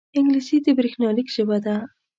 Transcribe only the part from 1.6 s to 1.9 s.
ده